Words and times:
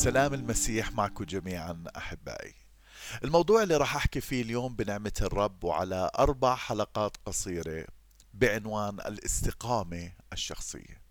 سلام 0.00 0.34
المسيح 0.34 0.92
معكم 0.92 1.24
جميعا 1.24 1.84
أحبائي. 1.96 2.54
الموضوع 3.24 3.62
اللي 3.62 3.76
راح 3.76 3.96
أحكي 3.96 4.20
فيه 4.20 4.42
اليوم 4.42 4.74
بنعمة 4.74 5.12
الرب 5.22 5.64
وعلى 5.64 6.10
أربع 6.18 6.54
حلقات 6.54 7.16
قصيرة 7.26 7.86
بعنوان 8.34 9.00
الاستقامة 9.00 10.12
الشخصية. 10.32 11.02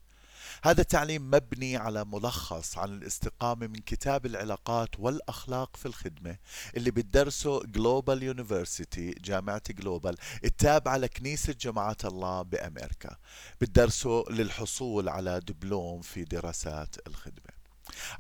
هذا 0.64 0.82
التعليم 0.82 1.32
مبني 1.32 1.78
على 1.78 2.06
ملخص 2.06 2.78
عن 2.78 2.90
الاستقامة 2.90 3.68
من 3.68 3.76
كتاب 3.76 4.26
العلاقات 4.26 5.00
والأخلاق 5.00 5.78
في 5.78 5.86
الخدمة 5.86 6.38
اللي 6.78 6.92
بتدرسه 6.92 7.64
Global 7.64 8.24
University 8.24 9.12
جامعة 9.12 9.64
جلوبال 9.70 10.16
التابعة 10.44 10.98
لكنيسة 10.98 11.54
جماعة 11.54 11.98
الله 12.06 12.42
بأمريكا. 12.42 13.18
بتدرسه 13.62 14.24
للحصول 14.30 15.10
على 15.10 15.40
دبلوم 15.40 16.02
في 16.02 16.24
دراسات 16.24 16.96
الخدمة. 17.08 17.59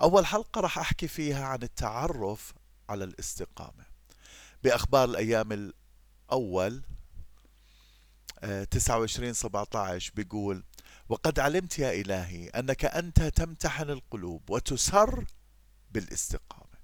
أول 0.01 0.25
حلقة 0.25 0.61
راح 0.61 0.79
أحكي 0.79 1.07
فيها 1.07 1.45
عن 1.45 1.63
التعرف 1.63 2.53
على 2.89 3.03
الاستقامة. 3.03 3.85
بأخبار 4.63 5.09
الأيام 5.09 5.71
الأول 6.31 6.83
29 8.71 9.33
17 9.33 10.11
بيقول 10.15 10.63
وقد 11.09 11.39
علمت 11.39 11.79
يا 11.79 11.91
إلهي 12.01 12.49
أنك 12.49 12.85
أنت 12.85 13.23
تمتحن 13.23 13.89
القلوب 13.89 14.49
وتسر 14.49 15.25
بالاستقامة. 15.91 16.79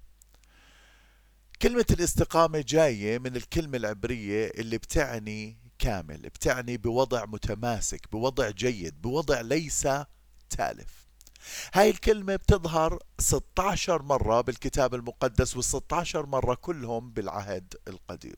كلمة 1.62 1.86
الاستقامة 1.90 2.64
جاية 2.68 3.18
من 3.18 3.36
الكلمة 3.36 3.76
العبرية 3.76 4.50
اللي 4.54 4.78
بتعني 4.78 5.58
كامل 5.78 6.18
بتعني 6.18 6.76
بوضع 6.76 7.24
متماسك 7.24 8.10
بوضع 8.12 8.50
جيد 8.50 9.02
بوضع 9.02 9.40
ليس 9.40 9.88
تالف. 10.50 11.05
هاي 11.74 11.90
الكلمة 11.90 12.36
بتظهر 12.36 12.98
16 13.18 14.02
مرة 14.02 14.40
بالكتاب 14.40 14.94
المقدس 14.94 15.56
وال16 15.56 16.16
مرة 16.16 16.54
كلهم 16.54 17.10
بالعهد 17.10 17.74
القديم. 17.88 18.36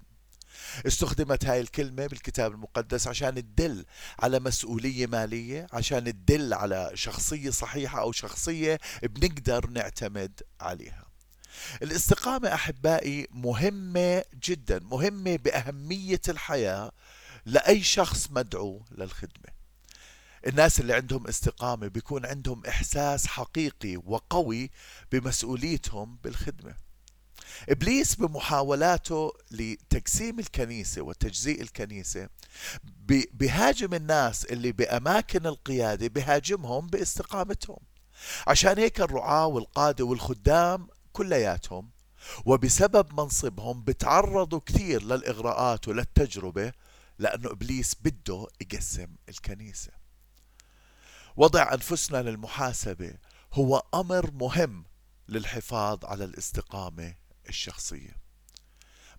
استخدمت 0.87 1.45
هاي 1.45 1.61
الكلمة 1.61 2.07
بالكتاب 2.07 2.53
المقدس 2.53 3.07
عشان 3.07 3.35
تدل 3.35 3.85
على 4.19 4.41
مسؤولية 4.41 5.07
مالية 5.07 5.67
عشان 5.73 6.05
تدل 6.05 6.55
على 6.55 6.91
شخصية 6.95 7.51
صحيحة 7.51 8.01
أو 8.01 8.13
شخصية 8.13 8.79
بنقدر 9.03 9.71
نعتمد 9.71 10.41
عليها. 10.61 11.05
الاستقامة 11.83 12.55
أحبائي 12.55 13.27
مهمة 13.31 14.25
جدا 14.45 14.79
مهمة 14.79 15.37
بأهمية 15.37 16.21
الحياة 16.29 16.93
لأي 17.47 17.83
شخص 17.83 18.31
مدعو 18.31 18.85
للخدمة. 18.91 19.58
الناس 20.47 20.81
اللي 20.81 20.95
عندهم 20.95 21.27
استقامة 21.27 21.89
بيكون 21.89 22.27
عندهم 22.27 22.67
إحساس 22.67 23.27
حقيقي 23.27 23.97
وقوي 23.97 24.71
بمسؤوليتهم 25.13 26.19
بالخدمة. 26.25 26.75
إبليس 27.69 28.15
بمحاولاته 28.15 29.33
لتقسيم 29.51 30.39
الكنيسة 30.39 31.03
وتجزيء 31.03 31.63
الكنيسة 31.63 32.29
بهاجم 33.33 33.95
الناس 33.95 34.45
اللي 34.45 34.73
بأماكن 34.73 35.47
القيادة 35.47 36.09
بهاجمهم 36.09 36.87
باستقامتهم. 36.87 37.79
عشان 38.47 38.79
هيك 38.79 39.01
الرعاة 39.01 39.47
والقادة 39.47 40.05
والخدام 40.05 40.89
كلياتهم 41.13 41.91
وبسبب 42.45 43.21
منصبهم 43.21 43.83
بتعرضوا 43.85 44.61
كثير 44.67 45.03
للإغراءات 45.03 45.89
وللتجربة 45.89 46.73
لأنه 47.19 47.51
إبليس 47.51 47.95
بده 48.05 48.47
يقسم 48.61 49.09
الكنيسة. 49.29 49.98
وضع 51.39 51.73
أنفسنا 51.75 52.23
للمحاسبة. 52.23 53.15
هو 53.53 53.83
أمر 53.95 54.31
مهم 54.31 54.85
للحفاظ 55.29 56.05
على 56.05 56.25
الاستقامة 56.25 57.15
الشخصية. 57.49 58.17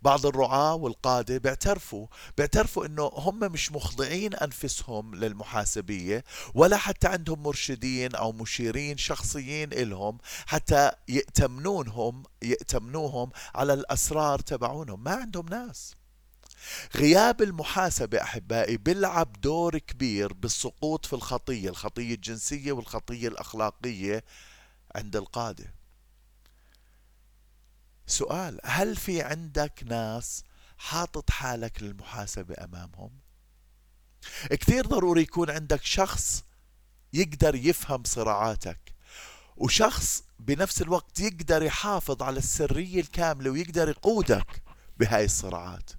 بعض 0.01 0.25
الرعاة 0.25 0.75
والقادة 0.75 1.37
بيعترفوا 1.37 2.07
بيعترفوا 2.37 2.85
إنه 2.85 3.03
هم 3.03 3.39
مش 3.39 3.71
مخضعين 3.71 4.33
أنفسهم 4.33 5.15
للمحاسبية 5.15 6.23
ولا 6.53 6.77
حتى 6.77 7.07
عندهم 7.07 7.43
مرشدين 7.43 8.15
أو 8.15 8.31
مشيرين 8.31 8.97
شخصيين 8.97 9.73
إلهم 9.73 10.17
حتى 10.45 10.91
يأتمنونهم 11.09 12.23
يأتمنوهم 12.41 13.31
على 13.55 13.73
الأسرار 13.73 14.39
تبعونهم. 14.39 15.03
ما 15.03 15.11
عندهم 15.11 15.45
ناس. 15.49 15.98
غياب 16.95 17.41
المحاسبة 17.41 18.21
أحبائي 18.21 18.77
بيلعب 18.77 19.41
دور 19.41 19.77
كبير 19.77 20.33
بالسقوط 20.33 21.05
في 21.05 21.13
الخطية 21.13 21.69
الخطية 21.69 22.15
الجنسية 22.15 22.71
والخطية 22.71 23.27
الأخلاقية 23.27 24.23
عند 24.95 25.15
القادة. 25.15 25.73
سؤال 28.07 28.59
هل 28.63 28.95
في 28.95 29.21
عندك 29.21 29.83
ناس 29.85 30.43
حاطط 30.77 31.29
حالك 31.29 31.83
للمحاسبة 31.83 32.55
أمامهم؟ 32.63 33.11
كثير 34.49 34.85
ضروري 34.85 35.21
يكون 35.21 35.49
عندك 35.49 35.83
شخص 35.83 36.43
يقدر 37.13 37.55
يفهم 37.55 38.03
صراعاتك 38.03 38.95
وشخص 39.57 40.23
بنفس 40.39 40.81
الوقت 40.81 41.19
يقدر 41.19 41.63
يحافظ 41.63 42.23
على 42.23 42.37
السرية 42.37 42.99
الكاملة 42.99 43.49
ويقدر 43.49 43.89
يقودك 43.89 44.63
بهاي 44.97 45.25
الصراعات. 45.25 45.98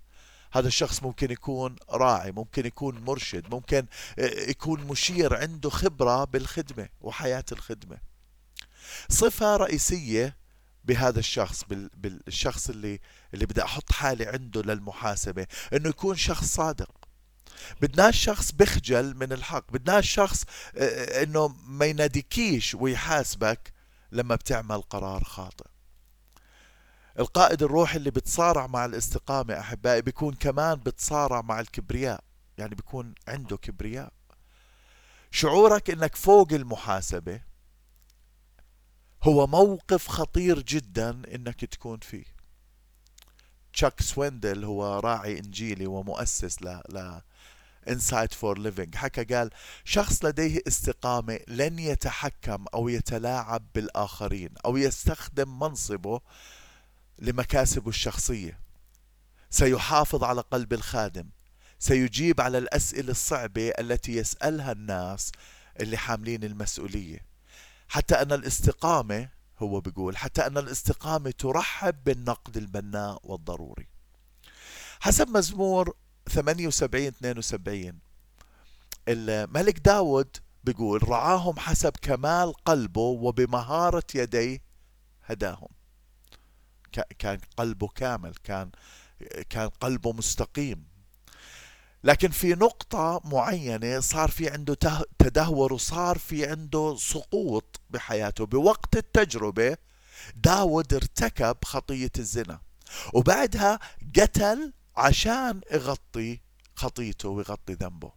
هذا 0.53 0.69
الشخص 0.69 1.03
ممكن 1.03 1.31
يكون 1.31 1.77
راعي 1.91 2.33
ممكن 2.33 2.67
يكون 2.67 2.99
مرشد 2.99 3.51
ممكن 3.51 3.87
يكون 4.49 4.81
مشير 4.81 5.37
عنده 5.37 5.71
خبرة 5.71 6.25
بالخدمة 6.25 6.89
وحياة 7.01 7.45
الخدمة. 7.53 7.99
صفة 9.09 9.57
رئيسية 9.57 10.37
بهذا 10.85 11.19
الشخص 11.19 11.65
بالشخص 11.95 12.71
اللي 12.71 13.01
اللي 13.35 13.47
بدي 13.47 13.63
أحط 13.65 13.93
حالي 13.93 14.27
عنده 14.27 14.63
للمحاسبة 14.63 15.47
إنه 15.73 15.89
يكون 15.89 16.17
شخص 16.17 16.55
صادق. 16.55 16.91
بدناش 17.81 18.25
شخص 18.25 18.53
بخجل 18.53 19.17
من 19.17 19.33
الحق 19.33 19.73
بدناش 19.73 20.11
شخص 20.11 20.45
إنه 21.23 21.49
ما 21.49 21.87
يناديكيش 21.87 22.75
ويحاسبك 22.75 23.73
لما 24.13 24.35
بتعمل 24.35 24.83
قرار 24.83 25.25
خاطئ. 25.25 25.70
القائد 27.19 27.63
الروحي 27.63 27.97
اللي 27.97 28.11
بتصارع 28.11 28.67
مع 28.67 28.85
الاستقامة 28.85 29.61
أحبائي 29.61 30.03
بيكون 30.03 30.35
كمان 30.35 30.75
بتصارع 30.75 31.41
مع 31.43 31.61
الكبرياء 31.61 32.25
يعني 32.59 32.75
بيكون 32.75 33.15
عنده 33.29 33.57
كبرياء. 33.57 34.13
شعورك 35.31 35.91
إنك 35.91 36.17
فوق 36.17 36.53
المحاسبة 36.53 37.41
هو 39.23 39.47
موقف 39.47 40.09
خطير 40.09 40.63
جدا 40.63 41.23
إنك 41.35 41.65
تكون 41.65 41.99
فيه. 41.99 42.25
تشاك 43.73 44.03
سويندل 44.03 44.65
هو 44.65 44.99
راعي 44.99 45.39
إنجيلي 45.39 45.87
ومؤسس 45.87 46.63
ل 46.63 46.81
ل 46.89 47.21
Insight 47.89 48.35
for 48.35 48.59
Living 48.59 48.95
حكى 48.95 49.35
قال 49.35 49.51
شخص 49.85 50.25
لديه 50.25 50.61
استقامة 50.69 51.41
لن 51.49 51.79
يتحكم 51.79 52.65
أو 52.75 52.89
يتلاعب 52.89 53.67
بالآخرين 53.75 54.51
أو 54.65 54.77
يستخدم 54.77 55.59
منصبه 55.59 56.21
لمكاسبه 57.21 57.89
الشخصية. 57.89 58.61
سيحافظ 59.51 60.25
على 60.25 60.41
قلب 60.41 60.73
الخادم. 60.73 61.31
سيجيب 61.79 62.41
على 62.41 62.59
الأسئلة 62.59 63.11
الصعبة 63.11 63.69
التي 63.69 64.13
يسألها 64.17 64.73
الناس 64.73 65.33
اللي 65.81 65.97
حاملين 65.97 66.45
المسؤولية. 66.45 67.27
حتى 67.89 68.15
أن 68.15 68.33
الاستقامة 68.33 69.29
هو 69.59 69.81
بيقول 69.81 70.17
حتى 70.17 70.47
أن 70.47 70.59
الاستقامة 70.59 71.31
ترحب 71.31 72.05
بالنقد 72.05 72.57
البناء 72.57 73.21
والضروري. 73.23 73.89
حسب 75.01 75.29
مزمور 75.29 75.97
78 76.29 77.07
72 77.07 77.99
الملك 79.09 79.79
داود 79.79 80.37
بيقول 80.65 81.09
رعاهم 81.09 81.59
حسب 81.59 81.93
كمال 82.03 82.55
قلبه 82.55 83.01
وبمهارة 83.01 84.07
يديه 84.15 84.63
هداهم. 85.25 85.69
كان 87.19 87.39
قلبه 87.57 87.89
كامل 87.89 88.35
كان 88.45 88.71
كان 89.51 89.69
قلبه 89.69 90.13
مستقيم. 90.13 90.91
لكن 92.05 92.31
في 92.31 92.55
نقطة 92.55 93.21
معينة 93.25 94.01
صار 94.01 94.31
في 94.31 94.51
عنده 94.51 94.75
تدهور 95.19 95.73
وصار 95.73 96.19
في 96.19 96.47
عنده 96.47 96.97
سقوط 96.99 97.81
بحياته. 97.91 98.47
بوقت 98.47 98.97
التجربة 98.97 99.77
داود 100.35 100.95
ارتكب 100.95 101.57
خطية 101.65 102.11
الزنا 102.19 102.61
وبعدها 103.13 103.79
قتل 104.17 104.73
عشان 104.97 105.61
يغطي 105.73 106.41
خطيته 106.77 107.29
ويغطي 107.29 107.73
ذنبه. 107.73 108.13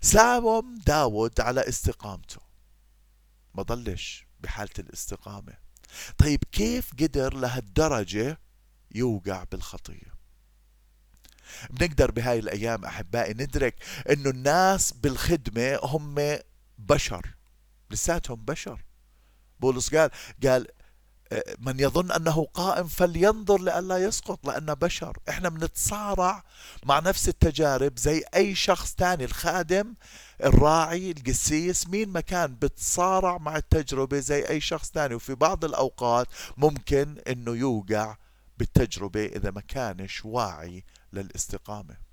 ساوم 0.00 0.78
داود 0.86 1.40
على 1.40 1.68
استقامته. 1.68 2.40
ما 3.54 3.62
ضلش 3.62 4.26
بحالة 4.40 4.70
الاستقامة. 4.78 5.65
طيب 6.18 6.44
كيف 6.52 6.92
قدر 6.92 7.34
لهالدرجة 7.34 8.38
يوقع 8.94 9.44
بالخطية 9.44 10.16
بنقدر 11.70 12.10
بهاي 12.10 12.38
الأيام 12.38 12.84
أحبائي 12.84 13.32
ندرك 13.32 13.74
أنه 14.10 14.30
الناس 14.30 14.92
بالخدمة 14.92 15.78
هم 15.82 16.38
بشر 16.78 17.26
لساتهم 17.90 18.44
بشر. 18.44 18.84
بولس 19.60 19.94
قال 19.94 20.10
قال 20.44 20.66
من 21.58 21.80
يظن 21.80 22.12
أنه 22.12 22.46
قائم 22.54 22.86
فلينظر 22.86 23.60
لئلا 23.60 23.98
يسقط 23.98 24.46
لأنه 24.46 24.74
بشر. 24.74 25.18
إحنا 25.28 25.48
بنتصارع 25.48 26.44
مع 26.84 26.98
نفس 26.98 27.28
التجارب 27.28 27.98
زي 27.98 28.24
أي 28.34 28.54
شخص 28.54 28.94
تاني 28.94 29.24
الخادم 29.24 29.94
الراعي 30.44 31.10
القسيس 31.10 31.88
مين 31.88 32.08
ما 32.08 32.20
كان 32.20 32.54
بتصارع 32.54 33.38
مع 33.38 33.56
التجربة 33.56 34.18
زي 34.18 34.48
أي 34.48 34.60
شخص 34.60 34.90
تاني. 34.90 35.14
وفي 35.14 35.34
بعض 35.34 35.64
الأوقات 35.64 36.26
ممكن 36.56 37.16
أنه 37.28 37.52
يوقع 37.52 38.16
بالتجربة 38.58 39.26
إذا 39.26 39.50
ما 39.50 39.60
كانش 39.60 40.24
واعي 40.24 40.84
للاستقامة. 41.12 42.05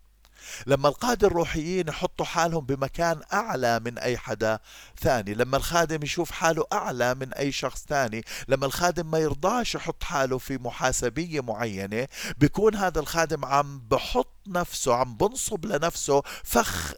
لما 0.67 0.89
القادة 0.89 1.27
الروحيين 1.27 1.87
يحطوا 1.87 2.25
حالهم 2.25 2.65
بمكان 2.65 3.21
أعلى 3.33 3.79
من 3.79 3.97
أي 3.97 4.17
حدا 4.17 4.59
ثاني 4.99 5.33
لما 5.33 5.57
الخادم 5.57 6.03
يشوف 6.03 6.31
حاله 6.31 6.65
أعلى 6.73 7.15
من 7.15 7.33
أي 7.33 7.51
شخص 7.51 7.85
ثاني 7.85 8.23
لما 8.47 8.65
الخادم 8.65 9.11
ما 9.11 9.17
يرضاش 9.17 9.75
يحط 9.75 10.03
حاله 10.03 10.37
في 10.37 10.57
محاسبية 10.57 11.41
معينة 11.41 12.07
بيكون 12.37 12.75
هذا 12.75 12.99
الخادم 12.99 13.45
عم 13.45 13.79
بحط 13.79 14.35
نفسه 14.47 14.95
عم 14.95 15.17
بنصب 15.17 15.65
لنفسه 15.65 16.21
فخ 16.43 16.93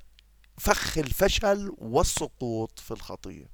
فخ 0.57 0.97
الفشل 0.97 1.71
والسقوط 1.77 2.79
في 2.79 2.91
الخطية. 2.91 3.49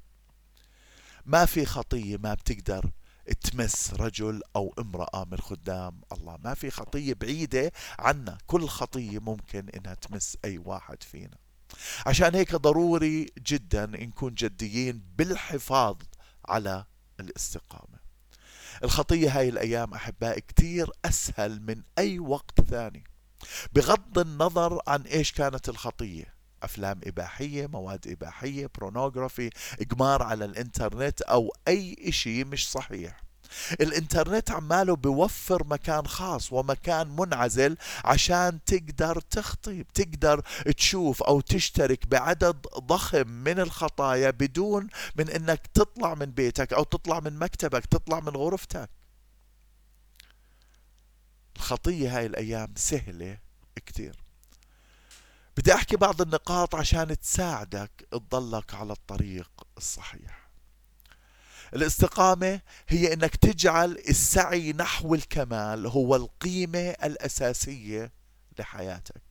ما 1.25 1.45
في 1.45 1.65
خطية 1.65 2.17
ما 2.17 2.33
بتقدر. 2.33 2.89
تمس 3.33 3.93
رجل 3.93 4.41
أو 4.55 4.73
امرأة 4.79 5.25
من 5.31 5.37
خدام. 5.37 6.01
الله 6.11 6.37
ما 6.43 6.53
في 6.53 6.71
خطية 6.71 7.13
بعيدة 7.13 7.71
عنا. 7.99 8.37
كل 8.47 8.67
خطية 8.67 9.19
ممكن 9.19 9.69
إنها 9.69 9.93
تمس 9.93 10.37
أي 10.45 10.57
واحد 10.57 11.03
فينا. 11.03 11.37
عشان 12.05 12.35
هيك 12.35 12.55
ضروري 12.55 13.25
جدا 13.39 13.85
نكون 13.85 14.33
جديين 14.33 15.03
بالحفاظ 15.15 15.97
على 16.45 16.85
الاستقامة. 17.19 18.01
الخطية 18.83 19.39
هاي 19.39 19.49
الأيام 19.49 19.93
أحبائي 19.93 20.41
كتير 20.41 20.89
أسهل 21.05 21.61
من 21.61 21.83
أي 21.97 22.19
وقت 22.19 22.61
ثاني. 22.61 23.03
بغض 23.73 24.19
النظر 24.19 24.81
عن 24.87 25.01
إيش 25.01 25.31
كانت 25.31 25.69
الخطية 25.69 26.40
أفلام 26.63 27.01
إباحية 27.03 27.67
مواد 27.67 28.07
إباحية 28.07 28.69
برونوغرافي 28.77 29.49
إقمار 29.81 30.23
على 30.23 30.45
الإنترنت 30.45 31.21
أو 31.21 31.53
أي 31.67 31.95
إشي 32.07 32.43
مش 32.43 32.71
صحيح. 32.71 33.21
الإنترنت 33.81 34.51
عماله 34.51 34.95
بوفر 34.95 35.67
مكان 35.67 36.07
خاص 36.07 36.53
ومكان 36.53 37.07
منعزل 37.15 37.77
عشان 38.05 38.59
تقدر 38.65 39.19
تخطي 39.21 39.83
تقدر 39.93 40.41
تشوف 40.77 41.23
أو 41.23 41.41
تشترك 41.41 42.07
بعدد 42.07 42.61
ضخم 42.79 43.27
من 43.27 43.59
الخطايا 43.59 44.29
بدون 44.31 44.87
من 45.15 45.29
إنك 45.29 45.67
تطلع 45.73 46.15
من 46.15 46.25
بيتك 46.25 46.73
أو 46.73 46.83
تطلع 46.83 47.19
من 47.19 47.39
مكتبك 47.39 47.85
تطلع 47.85 48.19
من 48.19 48.29
غرفتك. 48.29 48.89
الخطية 51.55 52.17
هاي 52.17 52.25
الأيام 52.25 52.73
سهلة 52.75 53.37
كتير. 53.85 54.20
بدي 55.57 55.73
أحكي 55.73 55.95
بعض 55.95 56.21
النقاط 56.21 56.75
عشان 56.75 57.19
تساعدك 57.19 58.07
تضلك 58.11 58.73
على 58.73 58.93
الطريق 58.93 59.51
الصحيح. 59.77 60.49
الاستقامة 61.75 62.61
هي 62.87 63.13
إنك 63.13 63.35
تجعل 63.35 63.91
السعي 63.91 64.73
نحو 64.73 65.15
الكمال 65.15 65.87
هو 65.87 66.15
القيمة 66.15 66.89
الأساسية 66.89 68.11
لحياتك. 68.59 69.21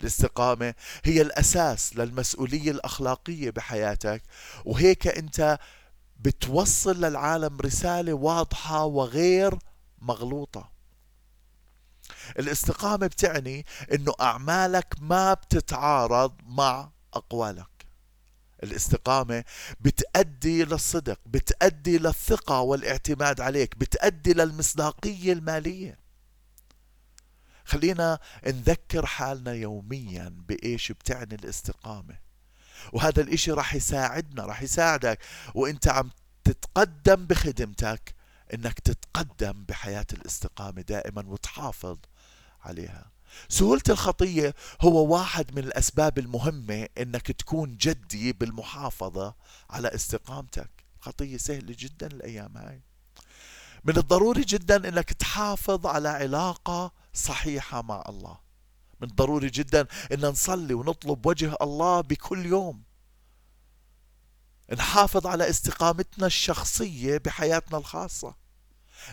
الاستقامة 0.00 0.74
هي 1.04 1.22
الأساس 1.22 1.96
للمسؤولية 1.96 2.70
الأخلاقية 2.70 3.50
بحياتك 3.50 4.22
وهيك 4.64 5.06
أنت 5.06 5.58
بتوصل 6.20 7.00
للعالم 7.04 7.60
رسالة 7.60 8.12
واضحة 8.12 8.84
وغير 8.84 9.58
مغلوطة. 9.98 10.71
الاستقامة 12.38 13.06
بتعني 13.06 13.66
إنه 13.92 14.14
أعمالك 14.20 14.94
ما 15.00 15.34
بتتعارض 15.34 16.32
مع 16.46 16.90
أقوالك. 17.14 17.66
الاستقامة 18.62 19.44
بتأدي 19.80 20.64
للصدق 20.64 21.20
بتأدي 21.26 21.98
للثقة 21.98 22.60
والاعتماد 22.60 23.40
عليك 23.40 23.76
بتأدي 23.78 24.32
للمصداقية 24.32 25.32
المالية. 25.32 25.98
خلينا 27.64 28.18
نذكر 28.46 29.06
حالنا 29.06 29.52
يوميا 29.52 30.28
بإيش 30.48 30.92
بتعني 30.92 31.34
الاستقامة. 31.34 32.18
وهذا 32.92 33.22
الإشي 33.22 33.52
راح 33.52 33.74
يساعدنا 33.74 34.44
راح 34.44 34.62
يساعدك. 34.62 35.18
وإنت 35.54 35.88
عم 35.88 36.10
تتقدم 36.44 37.26
بخدمتك 37.26 38.14
إنك 38.54 38.78
تتقدم 38.78 39.64
بحياة 39.64 40.06
الاستقامة 40.12 40.82
دائما 40.82 41.24
وتحافظ 41.26 41.98
عليها. 42.64 43.10
سهولة 43.48 43.82
الخطية 43.88 44.54
هو 44.80 45.14
واحد 45.14 45.54
من 45.54 45.64
الأسباب 45.64 46.18
المهمة 46.18 46.88
أنك 46.98 47.32
تكون 47.32 47.76
جدي 47.76 48.32
بالمحافظة 48.32 49.34
على 49.70 49.94
استقامتك. 49.94 50.70
خطية 51.00 51.36
سهلة 51.36 51.76
جدا 51.78 52.06
الأيام 52.06 52.56
هاي. 52.56 52.82
من 53.84 53.96
الضروري 53.96 54.42
جدا 54.42 54.88
أنك 54.88 55.12
تحافظ 55.12 55.86
على 55.86 56.08
علاقة 56.08 56.92
صحيحة 57.14 57.82
مع 57.82 58.04
الله. 58.08 58.38
من 59.00 59.08
الضروري 59.08 59.50
جدا 59.50 59.86
أن 60.12 60.20
نصلي 60.20 60.74
ونطلب 60.74 61.26
وجه 61.26 61.56
الله 61.62 62.00
بكل 62.00 62.46
يوم. 62.46 62.82
نحافظ 64.72 65.26
على 65.26 65.50
استقامتنا 65.50 66.26
الشخصية 66.26 67.18
بحياتنا 67.18 67.78
الخاصة. 67.78 68.41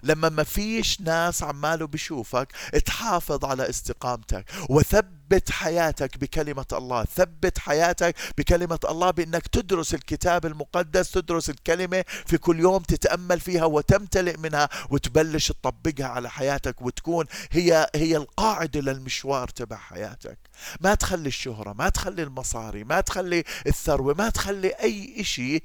لما 0.03 0.30
ما 0.30 0.44
فيش 0.44 1.01
ناس 1.01 1.44
عماله 1.44 1.88
بشوفك 1.88 2.51
تحافظ 2.86 3.45
على 3.45 3.69
استقامتك 3.69 4.45
وثبت 4.69 5.51
حياتك 5.51 6.18
بكلمة 6.18 6.65
الله. 6.74 7.06
ثبت 7.15 7.57
حياتك 7.59 8.15
بكلمة 8.38 8.80
الله 8.89 9.12
بأنك 9.12 9.47
تدرس 9.47 9.94
الكتاب 9.94 10.45
المقدس 10.45 11.12
تدرس 11.12 11.50
الكلمة 11.50 12.06
في 12.25 12.38
كل 12.38 12.59
يوم 12.59 12.83
تتأمل 12.83 13.39
فيها 13.39 13.65
وتمتلئ 13.65 14.38
منها 14.38 14.69
وتبلش 14.89 15.47
تطبقها 15.47 16.07
على 16.07 16.30
حياتك 16.30 16.81
وتكون 16.81 17.25
هي 17.51 17.89
هي 17.95 18.18
القاعدة 18.18 18.80
للمشوار 18.80 19.47
تبع 19.47 19.77
حياتك. 19.77 20.38
ما 20.81 20.95
تخلي 20.95 21.27
الشهرة 21.27 21.74
ما 21.74 21.89
تخلي 21.89 22.24
المصاري 22.24 22.84
ما 22.84 23.01
تخلي 23.01 23.43
الثروة 23.67 24.13
ما 24.17 24.29
تخلي 24.29 24.67
أي 24.67 25.15
إشي 25.19 25.62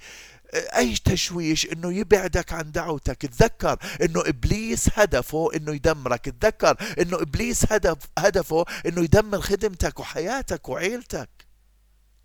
أي 0.54 0.94
تشويش 0.94 1.66
إنه 1.66 1.92
يبعدك 1.92 2.52
عن 2.52 2.72
دعوتك؟ 2.72 3.16
تذكر 3.26 3.78
إنه 4.02 4.20
إبليس 4.26 4.88
هدفه 4.94 5.48
إنه 5.56 5.72
يدمرك. 5.74 6.24
تذكر 6.24 6.76
إنه 7.00 7.22
إبليس 7.22 7.72
هدف 7.72 7.98
هدفه 8.18 8.64
إنه 8.86 9.00
يدمر 9.02 9.40
خدمتك 9.40 10.00
وحياتك 10.00 10.68
وعيلتك. 10.68 11.30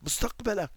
مستقبلك. 0.01 0.71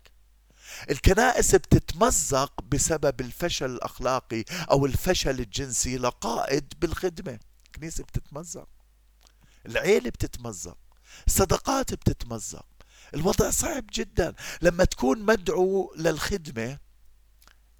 الكنائس 0.91 1.55
بتتمزق 1.55 2.53
بسبب 2.63 3.21
الفشل 3.21 3.71
الأخلاقي 3.71 4.45
أو 4.71 4.87
الفشل 4.87 5.41
الجنسي 5.41 5.99
لقائد 5.99 6.73
بالخدمة. 6.81 7.39
الكنيسة 7.67 8.05
بتتمزق. 8.05 8.69
العيلة 9.67 10.11
بتتمزق. 10.11 10.79
الصدقات 11.27 11.95
بتتمزق. 11.95 12.67
الوضع 13.15 13.51
صعب 13.51 13.85
جدا. 13.93 14.35
لما 14.63 14.85
تكون 14.85 15.23
مدعو 15.23 15.95
للخدمة 15.97 16.79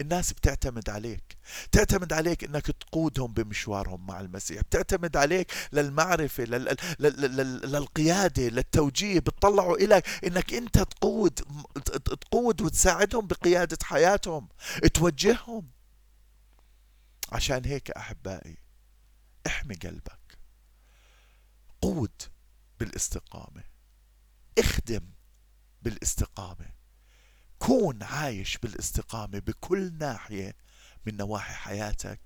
الناس 0.03 0.33
بتعتمد 0.33 0.91
عليك. 0.91 1.37
تعتمد 1.73 2.13
عليك 2.13 2.45
إنك 2.45 2.67
تقودهم 2.67 3.33
بمشوارهم 3.33 4.07
مع 4.07 4.21
المسيح. 4.21 4.63
بتعتمد 4.63 5.17
عليك 5.17 5.53
للمعرفة 5.73 6.45
لل... 6.45 6.77
لل... 6.99 7.21
لل... 7.21 7.73
للقيادة 7.73 8.43
للتوجيه 8.49 9.21
بتطلعوا 9.21 9.77
إليك 9.77 10.05
إنك 10.25 10.55
أنت 10.55 10.79
تقود 10.79 11.35
تقود 12.05 12.61
وتساعدهم 12.61 13.27
بقيادة 13.27 13.79
حياتهم. 13.83 14.49
توجههم. 14.95 15.71
عشان 17.33 17.65
هيك 17.65 17.91
أحبائي 17.91 18.57
احمي 19.47 19.75
قلبك. 19.75 20.39
قود 21.83 22.23
بالاستقامة. 22.81 23.63
اخدم 24.59 25.11
بالاستقامة. 25.83 26.82
كون 27.67 28.03
عايش 28.03 28.59
بالاستقامة 28.59 29.39
بكل 29.39 29.93
ناحية 29.99 30.57
من 31.07 31.17
نواحي 31.17 31.55
حياتك 31.55 32.21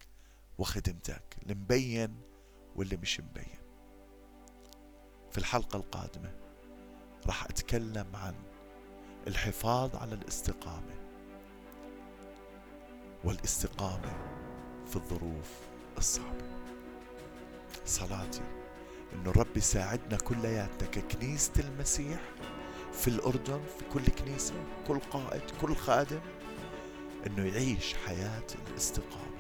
وخدمتك 0.59 1.37
المبين 1.43 2.21
واللي 2.77 2.97
مش 2.97 3.21
مبين. 3.21 3.59
في 5.31 5.39
الحلقة 5.39 5.77
القادمة 5.77 6.33
راح 7.27 7.45
أتكلم 7.45 8.17
عن 8.17 8.35
الحفاظ 9.27 9.97
على 9.97 10.15
الاستقامة 10.15 10.95
والاستقامة 13.25 14.13
في 14.87 14.97
الظروف 14.97 15.51
الصعبة. 15.99 16.47
صلاتي. 17.85 18.43
إنه 19.13 19.31
الرب 19.31 19.57
يساعدنا 19.57 20.17
كلياتنا 20.17 20.89
ككنيسة 20.89 21.53
المسيح 21.59 22.21
في 22.97 23.09
الأردن 23.09 23.61
في 23.79 23.85
كل 23.93 24.07
كنيسة 24.07 24.55
كل 24.89 24.99
قائد 24.99 25.43
كل 25.61 25.77
خادم 25.77 26.21
أنه 27.27 27.47
يعيش 27.47 27.95
حياة 27.95 28.47
الاستقامة. 28.69 29.37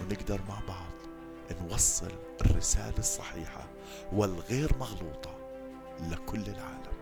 ونقدر 0.00 0.40
مع 0.48 0.60
بعض 0.68 0.92
نوصل 1.62 2.12
الرسالة 2.40 2.98
الصحيحة 2.98 3.68
والغير 4.12 4.70
مغلوطة 4.80 5.38
لكل 6.10 6.40
العالم. 6.40 6.97